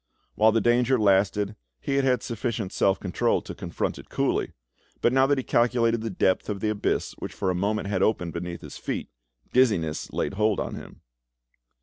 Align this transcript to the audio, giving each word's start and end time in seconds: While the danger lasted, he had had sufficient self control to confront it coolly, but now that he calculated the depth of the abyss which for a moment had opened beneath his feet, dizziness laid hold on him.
While 0.33 0.51
the 0.51 0.61
danger 0.61 0.97
lasted, 0.97 1.55
he 1.79 1.97
had 1.97 2.03
had 2.03 2.23
sufficient 2.23 2.73
self 2.73 2.99
control 2.99 3.39
to 3.43 3.53
confront 3.53 3.99
it 3.99 4.09
coolly, 4.09 4.53
but 4.99 5.13
now 5.13 5.27
that 5.27 5.37
he 5.37 5.43
calculated 5.43 6.01
the 6.01 6.09
depth 6.09 6.49
of 6.49 6.59
the 6.59 6.69
abyss 6.69 7.11
which 7.19 7.33
for 7.35 7.51
a 7.51 7.53
moment 7.53 7.87
had 7.87 8.01
opened 8.01 8.33
beneath 8.33 8.61
his 8.61 8.77
feet, 8.79 9.09
dizziness 9.53 10.11
laid 10.11 10.33
hold 10.33 10.59
on 10.59 10.73
him. 10.73 11.01